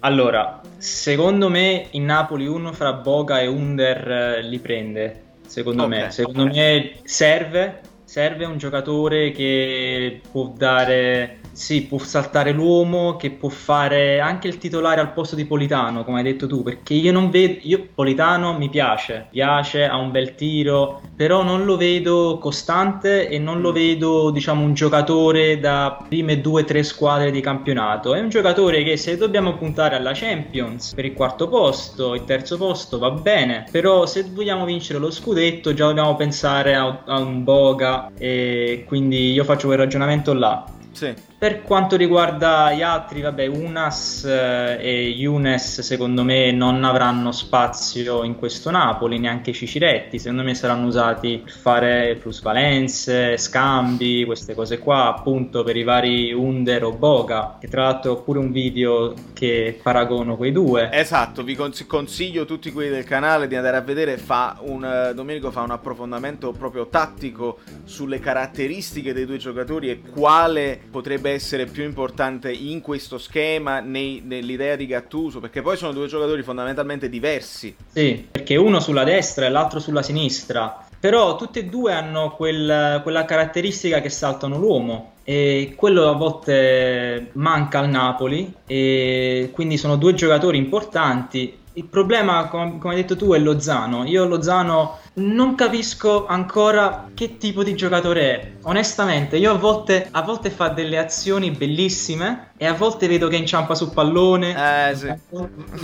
[0.00, 5.22] Allora, secondo me in Napoli uno fra Boga e Under eh, li prende.
[5.46, 6.54] Secondo okay, me, secondo okay.
[6.54, 14.20] me serve serve un giocatore che può dare sì, può saltare l'uomo, che può fare
[14.20, 17.60] anche il titolare al posto di Politano, come hai detto tu, perché io non vedo,
[17.62, 23.38] io Politano mi piace, piace, ha un bel tiro, però non lo vedo costante e
[23.38, 28.14] non lo vedo, diciamo, un giocatore da prime due o tre squadre di campionato.
[28.14, 32.58] È un giocatore che se dobbiamo puntare alla Champions per il quarto posto, il terzo
[32.58, 37.44] posto va bene, però se vogliamo vincere lo scudetto già dobbiamo pensare a, a un
[37.44, 40.64] Boga e quindi io faccio quel ragionamento là.
[40.92, 41.14] Sì.
[41.38, 48.24] Per quanto riguarda gli altri, vabbè, Unas eh, e Younes secondo me non avranno spazio
[48.24, 54.78] in questo Napoli, neanche Ciciretti, secondo me saranno usati per fare plusvalenze, scambi, queste cose
[54.78, 59.12] qua, appunto per i vari Under o Boga, che tra l'altro ho pure un video
[59.34, 60.88] che paragono quei due.
[60.90, 65.50] Esatto, vi consiglio tutti quelli del canale di andare a vedere, fa un, eh, Domenico
[65.50, 71.66] fa un approfondimento proprio tattico sulle caratteristiche dei due giocatori e quale potrebbe potrebbe essere
[71.66, 75.38] più importante in questo schema, nei, nell'idea di Gattuso?
[75.40, 77.74] Perché poi sono due giocatori fondamentalmente diversi.
[77.92, 80.84] Sì, perché uno sulla destra e l'altro sulla sinistra.
[80.98, 87.30] Però tutti e due hanno quel, quella caratteristica che saltano l'uomo e quello a volte
[87.32, 93.16] manca al Napoli e quindi sono due giocatori importanti il problema, come, come, hai detto
[93.16, 94.04] tu, è Lozano.
[94.04, 98.52] Io Lozano non capisco ancora che tipo di giocatore è.
[98.62, 103.36] Onestamente, io a volte, a volte fa delle azioni bellissime e a volte vedo che
[103.36, 104.88] inciampa sul pallone.
[104.88, 105.14] Eh, sì.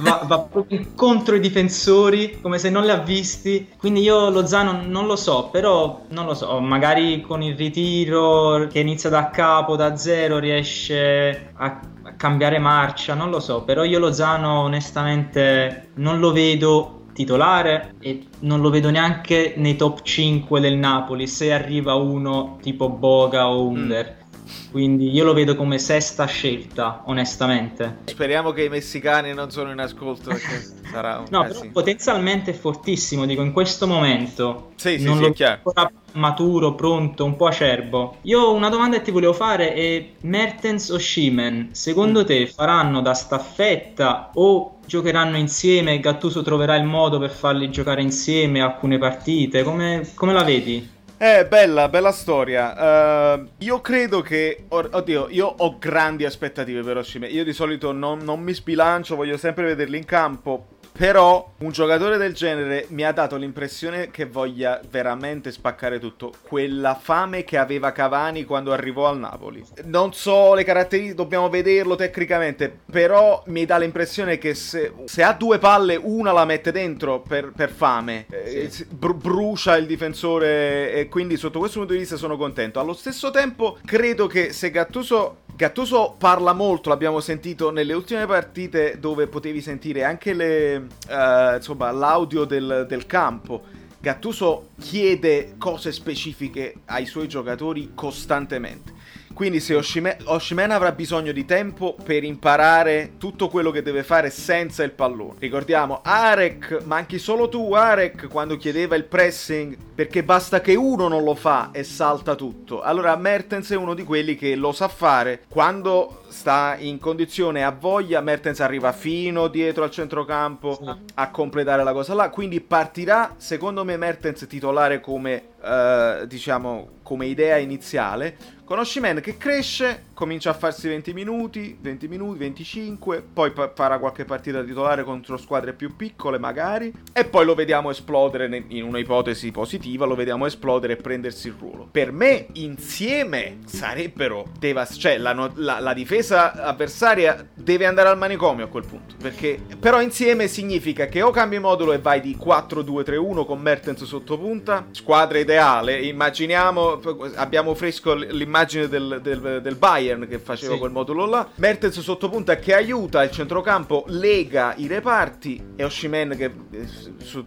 [0.00, 3.68] va, va, proprio contro i difensori, come se non li ha visti.
[3.76, 6.58] Quindi io Lozano non lo so, però non lo so.
[6.60, 11.80] Magari con il ritiro che inizia da capo, da zero, riesce a
[12.22, 18.60] cambiare marcia, non lo so, però io Lozano onestamente non lo vedo titolare e non
[18.60, 24.18] lo vedo neanche nei top 5 del Napoli se arriva uno tipo Boga o Under.
[24.18, 24.21] Mm.
[24.70, 27.98] Quindi io lo vedo come sesta scelta, onestamente.
[28.04, 32.54] Speriamo che i messicani non sono in ascolto perché sarà un No, però potenzialmente è
[32.54, 34.72] fortissimo, dico, in questo momento.
[34.76, 35.60] Sì, sì, non sì, lo è chiaro.
[35.64, 38.16] ancora maturo, pronto, un po' acerbo.
[38.22, 42.24] Io una domanda che ti volevo fare è Mertens o Shimen, secondo Mm.
[42.24, 48.02] te faranno da staffetta o giocheranno insieme e Gattuso troverà il modo per farli giocare
[48.02, 49.62] insieme alcune partite?
[49.62, 51.00] Come, come la vedi?
[51.24, 53.36] Eh, bella, bella storia.
[53.36, 54.64] Eh, io credo che.
[54.70, 57.28] or- oddio, io ho grandi aspettative per Oshime.
[57.28, 60.66] Io di solito non, non mi sbilancio, voglio sempre vederli in campo.
[61.02, 66.32] Però un giocatore del genere mi ha dato l'impressione che voglia veramente spaccare tutto.
[66.42, 69.64] Quella fame che aveva Cavani quando arrivò al Napoli.
[69.86, 72.72] Non so le caratteristiche, dobbiamo vederlo tecnicamente.
[72.88, 77.50] Però mi dà l'impressione che se, se ha due palle, una la mette dentro per,
[77.50, 78.26] per fame.
[78.30, 80.92] Eh, si- bru- brucia il difensore.
[80.92, 82.78] E quindi, sotto questo punto di vista, sono contento.
[82.78, 85.38] Allo stesso tempo, credo che se Gattuso.
[85.54, 91.90] Gattuso parla molto, l'abbiamo sentito nelle ultime partite dove potevi sentire anche le, eh, insomma,
[91.90, 93.62] l'audio del, del campo.
[94.00, 98.92] Gattuso chiede cose specifiche ai suoi giocatori costantemente.
[99.42, 104.84] Quindi se Oshime- avrà bisogno di tempo per imparare tutto quello che deve fare senza
[104.84, 105.34] il pallone.
[105.40, 111.08] Ricordiamo, Arek, ma anche solo tu Arek, quando chiedeva il pressing, perché basta che uno
[111.08, 112.82] non lo fa e salta tutto.
[112.82, 115.42] Allora Mertens è uno di quelli che lo sa fare.
[115.48, 120.90] Quando sta in condizione ha voglia, Mertens arriva fino dietro al centrocampo Sì.
[121.14, 122.30] a completare la cosa là.
[122.30, 128.36] Quindi partirà, secondo me, Mertens titolare come, eh, diciamo, come idea iniziale.
[128.64, 133.98] Con Oshimen che cresce, comincia a farsi 20 minuti, 20 minuti, 25, poi pa- farà
[133.98, 138.84] qualche partita titolare contro squadre più piccole magari, e poi lo vediamo esplodere ne- in
[138.84, 141.86] un'ipotesi positiva, lo vediamo esplodere e prendersi il ruolo.
[141.90, 148.18] Per me insieme sarebbero devas- cioè la, no- la- la difesa avversaria deve andare al
[148.18, 152.36] manicomio a quel punto, perché però insieme significa che o cambi modulo e vai di
[152.36, 157.00] 4-2-3-1 con Mertens sotto punta, squadra ideale, immaginiamo,
[157.36, 160.78] abbiamo fresco l'immagine del, del- del Bayern che faceva Sì.
[160.78, 166.34] quel modulo là, Mertens sotto punta che aiuta il centrocampo, lega i reparti e Oshimen
[166.36, 166.86] che eh,
[167.18, 167.44] su-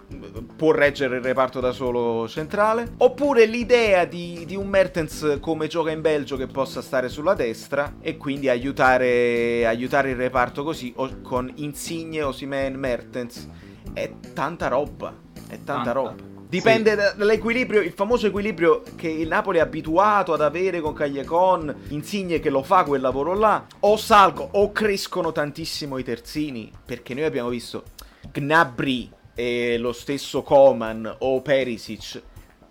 [0.55, 5.91] può reggere il reparto da solo centrale, oppure l'idea di, di un Mertens come gioca
[5.91, 11.21] in Belgio che possa stare sulla destra e quindi aiutare, aiutare il reparto così o-
[11.21, 13.47] con Insigne, Osimen, Mertens.
[13.93, 15.13] È tanta roba,
[15.47, 15.91] è tanta Tanta.
[15.91, 16.15] roba.
[16.47, 21.73] Dipende da- dall'equilibrio, il famoso equilibrio che il Napoli è abituato ad avere con Cagliacon,
[21.89, 27.13] Insigne che lo fa quel lavoro là, o salgo o crescono tantissimo i terzini, perché
[27.13, 27.83] noi abbiamo visto
[28.31, 32.21] Gnabry e lo stesso Coman o Perisic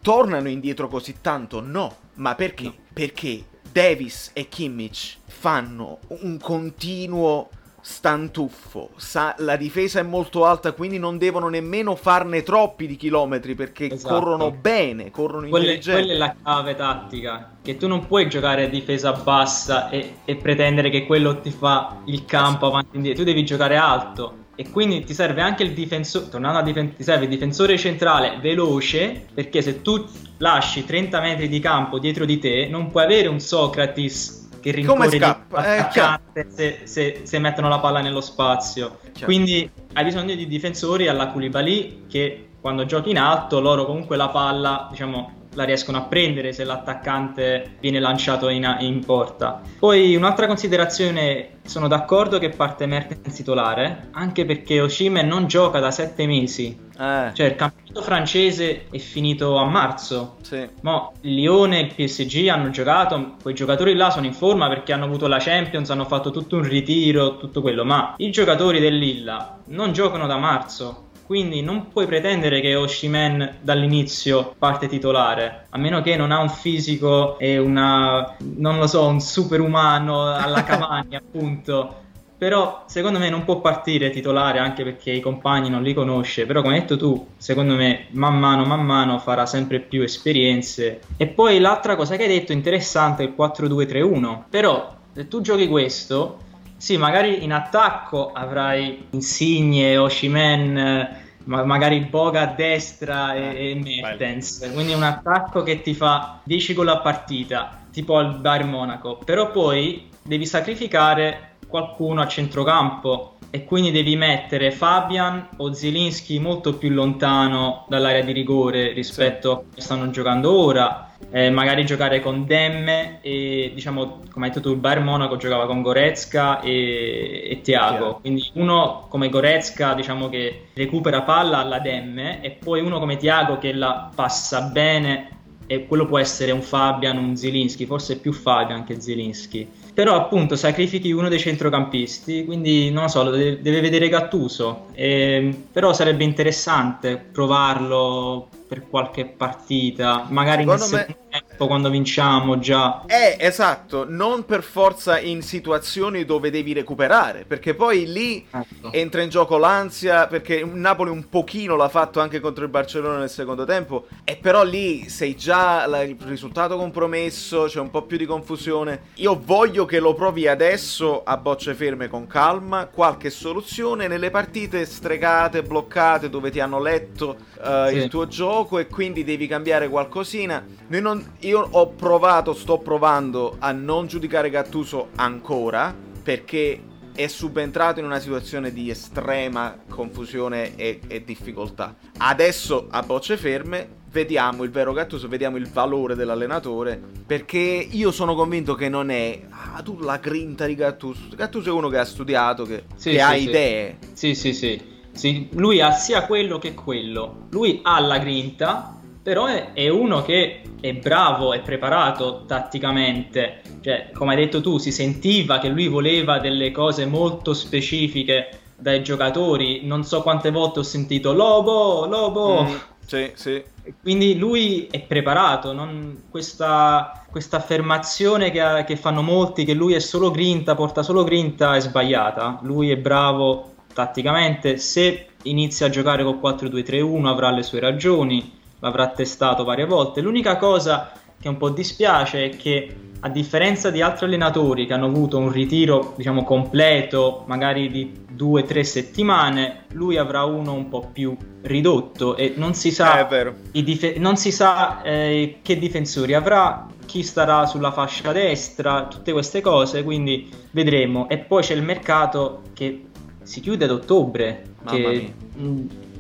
[0.01, 1.61] tornano indietro così tanto?
[1.61, 2.65] No, ma perché?
[2.65, 2.75] No.
[2.93, 7.49] Perché Davis e Kimmich fanno un continuo
[7.81, 8.91] stantuffo.
[8.95, 13.91] Sa- la difesa è molto alta, quindi non devono nemmeno farne troppi di chilometri perché
[13.91, 14.15] Esatto.
[14.15, 16.03] corrono bene, corrono Quella, intelligenti.
[16.07, 20.37] quella è la chiave tattica, che tu non puoi giocare a difesa bassa e, e
[20.37, 24.71] pretendere che quello ti fa il campo avanti e indietro, tu devi giocare alto e
[24.71, 29.27] quindi ti serve anche il difensore, tornando a difen- ti serve il difensore centrale veloce,
[29.33, 30.05] perché se tu
[30.39, 35.11] lasci 30 metri di campo dietro di te non puoi avere un Socrates che rincorre
[35.11, 35.65] scappa?
[35.65, 38.99] Eh, l'attaccante se, se- se mettono la palla nello spazio.
[39.13, 39.25] Chiaro.
[39.27, 44.29] Quindi hai bisogno di difensori alla Koulibaly che quando giochi in alto loro comunque la
[44.29, 49.61] palla diciamo la riescono a prendere se l'attaccante viene lanciato in, in porta.
[49.79, 55.91] Poi un'altra considerazione, sono d'accordo che parte Mertens titolare, anche perché Oshimen non gioca da
[55.91, 60.37] sette mesi, Eh, cioè il campionato francese è finito a marzo.
[60.43, 60.69] sì.
[60.83, 64.93] Mo, il Lione e il PSG hanno giocato, quei giocatori là sono in forma perché
[64.93, 68.97] hanno avuto la Champions, hanno fatto tutto un ritiro, tutto quello, ma i giocatori del
[68.97, 71.03] Lilla non giocano da marzo.
[71.27, 76.51] Quindi non puoi pretendere che Oshimen dall'inizio parte titolare, a meno che non ha un
[76.51, 82.03] fisico e una, non lo so, un superumano alla Cavani, appunto.
[82.37, 86.45] Però secondo me non può partire titolare anche perché i compagni non li conosce.
[86.45, 91.01] Però come hai detto tu, secondo me man mano man mano farà sempre più esperienze.
[91.17, 94.43] E poi l'altra cosa che hai detto interessante è il 4-2-3-1.
[94.51, 96.39] Però se tu giochi questo,
[96.85, 103.75] sì, magari in attacco avrai Insigne, Oshimen, eh, ma- magari Boga a destra e, e
[104.03, 104.71] Mertens.
[104.71, 109.17] Quindi un attacco che ti fa 10 gol a partita, tipo al Bayern Monaco.
[109.25, 116.75] Però poi devi sacrificare qualcuno a centrocampo e quindi devi mettere Fabian o Zielinski molto
[116.75, 121.13] più lontano dall'area di rigore rispetto a come stanno giocando ora.
[121.31, 125.67] Eh, magari giocare con Demme e diciamo come hai detto tu il Bayern Monaco giocava
[125.67, 132.43] con Goretzka e, e Tiago quindi uno come Goretzka diciamo che recupera palla alla Demme
[132.43, 135.35] e poi uno come Tiago che la passa bene
[135.67, 139.69] e quello può essere un Fabian, un Zielinski, forse più Fabian che Zielinski.
[139.95, 144.87] Però appunto sacrifichi uno dei centrocampisti, quindi non lo so, deve, deve vedere Gattuso.
[144.93, 151.17] E, però sarebbe interessante provarlo per qualche partita, magari Secondo nel me...
[151.31, 153.05] tempo quando vinciamo già.
[153.07, 158.93] Eh, esatto, non per forza in situazioni dove devi recuperare, perché poi lì ecco.
[158.93, 163.31] entra in gioco l'ansia, perché Napoli un pochino l'ha fatto anche contro il Barcellona nel
[163.31, 168.27] secondo tempo, e però lì sei già il risultato compromesso, c'è un po' più di
[168.27, 169.03] confusione.
[169.15, 174.85] Io voglio che lo provi adesso a bocce ferme con calma, qualche soluzione nelle partite
[174.85, 177.97] stregate, bloccate, dove ti hanno letto uh, sì.
[177.97, 180.65] il tuo gioco poco e quindi devi cambiare qualcosina.
[180.89, 188.07] Non, io ho provato, sto provando a non giudicare Gattuso ancora perché è subentrato in
[188.07, 191.95] una situazione di estrema confusione e, e, difficoltà.
[192.19, 198.35] Adesso a bocce ferme vediamo il vero Gattuso, vediamo il valore dell'allenatore, perché io sono
[198.35, 201.29] convinto che non è ah, tu la grinta di Gattuso.
[201.37, 203.49] Gattuso è uno che ha studiato, che, sì, che sì, ha sì.
[203.49, 203.99] idee.
[204.13, 204.94] Sì, sì, sì.
[205.15, 207.47] Sì, lui ha sia quello che quello.
[207.51, 213.63] Lui ha la grinta, però è, è, uno che è bravo, è preparato tatticamente.
[213.81, 219.03] Cioè, come hai detto tu, si sentiva che lui voleva delle cose molto specifiche dai
[219.03, 219.81] giocatori.
[219.85, 222.65] Non so quante volte ho sentito Lobo, Lobo.
[222.65, 222.75] Mm,
[223.07, 223.63] sì, sì.
[224.03, 225.73] Quindi lui è preparato.
[225.73, 226.25] Non...
[226.29, 231.23] Questa, questa, affermazione che, ha, che fanno molti che lui è solo grinta, porta solo
[231.23, 232.59] grinta, è sbagliata.
[232.63, 234.77] Lui è bravo tatticamente.
[234.77, 240.21] Se inizia a giocare con 4-2-3-1 avrà le sue ragioni, l'avrà testato varie volte.
[240.21, 245.07] L'unica cosa che un po' dispiace è che a differenza di altri allenatori che hanno
[245.07, 250.91] avuto un ritiro diciamo completo, magari di due o tre settimane, lui avrà uno un
[250.91, 256.35] po' più ridotto e non si sa, eh, dif- non si sa eh, che difensori
[256.35, 261.27] avrà, chi starà sulla fascia destra, tutte queste cose, quindi vedremo.
[261.31, 263.07] E poi c'è il mercato che
[263.45, 265.33] si chiude ad ottobre, Mamma che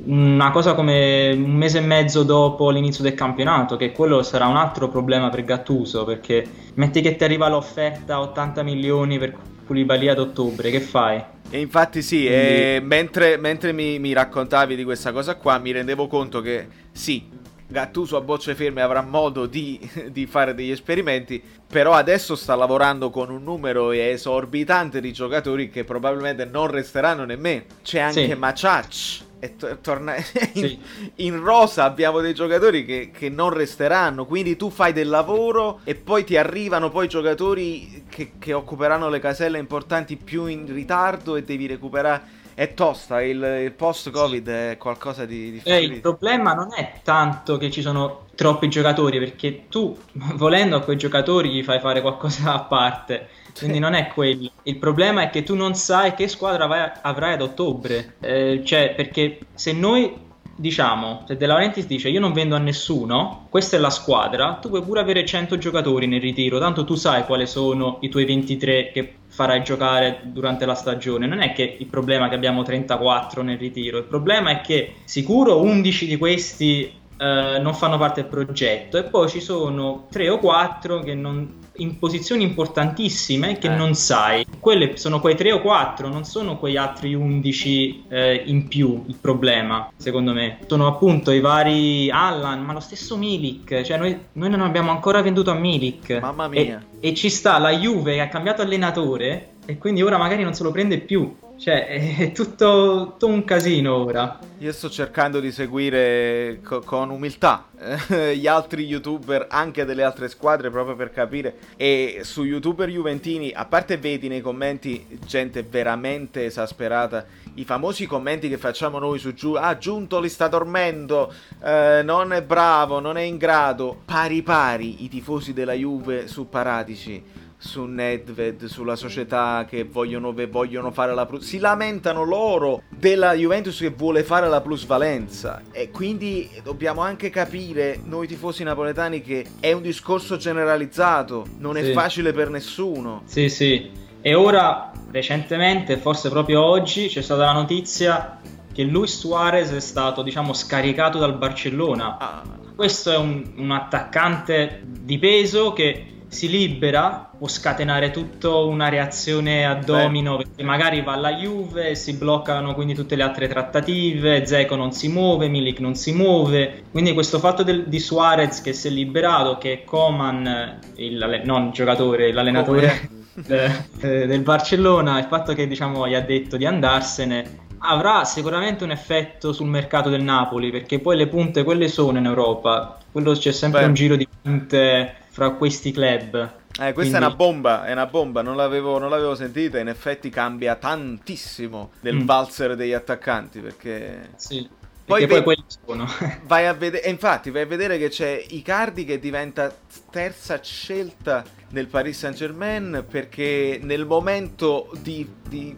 [0.05, 4.57] una cosa come un mese e mezzo dopo l'inizio del campionato, che quello sarà un
[4.57, 9.35] altro problema per Gattuso, perché metti che ti arriva l'offerta a 80 milioni per
[9.67, 11.23] Koulibaly ad ottobre, che fai?
[11.51, 12.35] E infatti sì, Quindi...
[12.35, 17.29] eh, mentre, mentre mi, mi raccontavi di questa cosa qua mi rendevo conto che sì,
[17.75, 19.81] Gattuso a bocce ferme avrà modo di,
[20.13, 25.83] di, fare degli esperimenti, però adesso sta lavorando con un numero esorbitante di giocatori che
[25.83, 27.65] probabilmente non resteranno nemmeno.
[27.83, 28.35] C'è anche sì.
[28.35, 29.23] Maciac.
[29.41, 30.15] E to- torna-
[30.55, 30.79] in, sì.
[31.17, 34.25] in, rosa abbiamo dei giocatori che, che, non resteranno.
[34.25, 39.19] Quindi tu fai del lavoro e poi ti arrivano poi giocatori che, che occuperanno le
[39.19, 45.25] caselle importanti più in ritardo e devi recuperare è tosta, il, il post-Covid è qualcosa
[45.27, 49.97] di, di eh, Il problema non è tanto che ci sono troppi giocatori, perché tu,
[50.35, 53.29] volendo a quei giocatori, gli fai fare qualcosa a parte.
[53.57, 54.51] Quindi non è quello.
[54.65, 58.15] Il problema è che tu non sai che squadra vai, avrai ad ottobre.
[58.21, 60.24] Eh, cioè, perché se noi
[60.57, 64.69] diciamo, se De Laurentiis dice io non vendo a nessuno, questa è la squadra, tu
[64.69, 68.91] puoi pure avere 100 giocatori nel ritiro, tanto tu sai quali sono i tuoi 23
[68.93, 71.27] che farai giocare durante la stagione.
[71.27, 74.95] Non è che il problema è che abbiamo 34 nel ritiro, il problema è che
[75.05, 80.29] sicuro 11 di questi eh, non fanno parte del progetto e poi ci sono 3
[80.31, 83.77] o 4 che non, in posizioni importantissime che eh.
[83.77, 84.45] non sai.
[84.59, 89.17] Quelle sono quei 3 o 4, non sono quei altri 11 eh, in più il
[89.21, 90.59] problema, secondo me.
[90.67, 95.23] Sono appunto i vari Allan, ma lo stesso Milik, cioè noi, noi non abbiamo ancora
[95.23, 96.21] venduto a Milik.
[96.21, 96.83] Mamma mia.
[97.01, 100.55] E, e ci sta la Juve che ha cambiato allenatore e quindi ora magari non
[100.55, 101.35] se lo prende più.
[101.57, 101.87] Cioè,
[102.19, 104.39] è tutto, tutto, un casino ora.
[104.59, 107.67] Io sto cercando di seguire co- con umiltà
[108.09, 111.57] eh, gli altri youtuber anche delle altre squadre proprio per capire.
[111.77, 118.49] E su youtuber juventini, a parte vedi nei commenti gente veramente esasperata, i famosi commenti
[118.49, 123.23] che facciamo noi su giù, ah Giuntoli sta dormendo, eh, non è bravo, non è
[123.23, 129.85] in grado, pari pari i tifosi della Juve su Paratici su Nedved, sulla società che
[129.85, 131.47] vogliono, vogliono fare la plus...
[131.47, 137.99] Si lamentano loro della Juventus che vuole fare la plusvalenza e quindi dobbiamo anche capire,
[138.05, 143.23] noi tifosi napoletani, che è un discorso generalizzato, non è facile per nessuno.
[143.25, 143.91] Sì, sì.
[144.21, 148.41] E ora, recentemente, forse proprio oggi, c'è stata la notizia
[148.75, 152.19] che Luis Suarez è stato, diciamo, scaricato dal Barcellona.
[152.19, 152.43] Ah.
[152.77, 159.65] Questo è un, un attaccante di peso che si libera, può scatenare tutta una reazione
[159.65, 160.43] a domino Beh.
[160.43, 165.09] perché magari va alla Juve, si bloccano quindi tutte le altre trattative, Zeco non si
[165.09, 169.57] muove, Milik non si muove, quindi questo fatto del, di Suarez che si è liberato,
[169.57, 173.09] che Coman, il, non il giocatore, l'allenatore
[173.47, 173.71] eh,
[174.03, 178.91] eh, del Barcellona, il fatto che diciamo gli ha detto di andarsene avrà sicuramente un
[178.91, 183.53] effetto sul mercato del Napoli perché poi le punte quelle sono in Europa, quello c'è
[183.53, 183.87] sempre Beh.
[183.87, 186.37] un giro di punte fra questi club.
[186.37, 187.15] Eh, questa Quindi...
[187.15, 191.91] è una bomba, è una bomba, non l'avevo, non l'avevo sentita, in effetti cambia tantissimo
[192.01, 192.25] del mm.
[192.25, 194.31] valzer degli attaccanti perché...
[194.37, 194.69] Sì.
[195.05, 196.07] Poi, poi quelli sono.
[196.47, 199.75] vai a vedere, infatti, vai a vedere che c'è Icardi che diventa
[200.09, 201.45] terza scelta
[201.75, 205.77] nel Paris Saint Germain perché nel momento di, di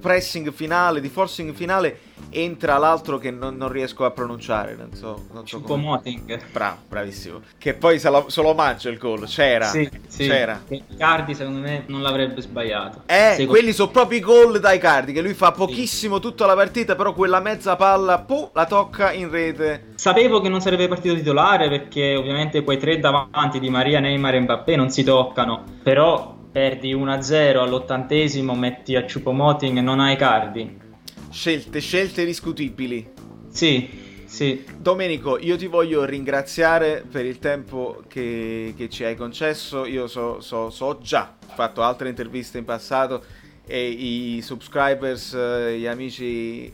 [0.00, 4.74] pressing finale, di forcing finale, entra l'altro che non, non riesco a pronunciare.
[4.74, 5.60] Non so, non so.
[5.60, 7.40] Bravo, bravissimo.
[7.56, 9.26] Che poi se lo, se lo mangia il gol.
[9.26, 9.66] C'era.
[9.66, 10.26] Sì, sì.
[10.26, 10.60] C'era.
[10.98, 13.02] Cardi secondo me non l'avrebbe sbagliato.
[13.06, 13.52] Eh, secondo...
[13.52, 16.22] quelli sono proprio i gol dai Cardi che lui fa pochissimo sì.
[16.22, 19.94] tutta la partita, però quella mezza palla, puh, la tocca in rete.
[19.94, 24.40] Sapevo che non sarebbe partito titolare perché ovviamente quei tre davanti di Maria, Neymar e
[24.40, 25.34] Mbappé non si toccano,
[25.82, 30.84] però perdi 1-0 all'ottantesimo, metti a Chupomoting e non hai Cardi
[31.30, 33.06] Scelte, scelte discutibili.
[33.50, 34.64] Sì, sì.
[34.78, 39.84] Domenico, io ti voglio ringraziare per il tempo che, che ci hai concesso.
[39.84, 43.22] Io so, so, so, già, ho fatto altre interviste in passato
[43.66, 46.72] e i subscribers, eh, gli amici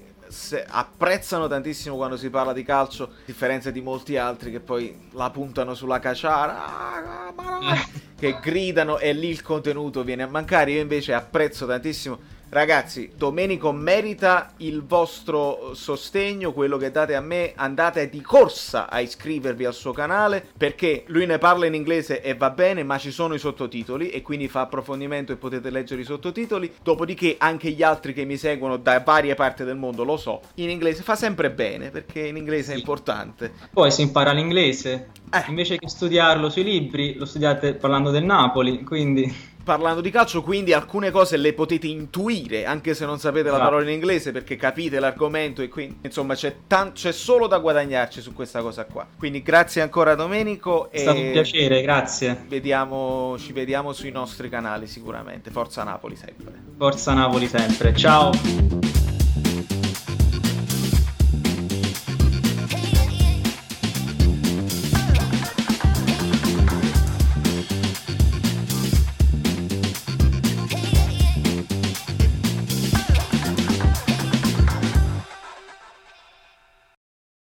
[0.66, 5.30] apprezzano tantissimo quando si parla di calcio, a differenza di molti altri che poi la
[5.30, 10.72] puntano sulla caciara, ah, che gridano e lì il contenuto viene a mancare.
[10.72, 17.54] Io invece apprezzo tantissimo Ragazzi, Domenico merita il vostro sostegno, quello che date a me.
[17.56, 22.34] Andate di corsa a iscrivervi al suo canale perché lui ne parla in inglese e
[22.34, 26.04] va bene, ma ci sono i sottotitoli e quindi fa approfondimento e potete leggere i
[26.04, 26.70] sottotitoli.
[26.82, 30.42] Dopodiché anche gli altri che mi seguono da varie parti del mondo lo so.
[30.56, 32.72] In inglese fa sempre bene perché in inglese sì.
[32.72, 33.50] è importante.
[33.72, 35.08] Poi si impara l'inglese.
[35.32, 35.44] Eh.
[35.48, 40.72] Invece che studiarlo sui libri, lo studiate parlando del Napoli, quindi parlando di calcio, quindi
[40.72, 44.98] alcune cose le potete intuire, anche se non sapete la parola in inglese, perché capite
[44.98, 49.06] l'argomento e quindi, insomma, c'è, tan- c'è solo da guadagnarci su questa cosa qua.
[49.16, 50.90] Quindi grazie ancora Domenico.
[50.90, 52.44] È stato un piacere, grazie.
[52.48, 55.50] Vediamo, ci vediamo sui nostri canali sicuramente.
[55.50, 56.52] Forza Napoli sempre.
[56.76, 59.01] Forza Napoli sempre, ciao.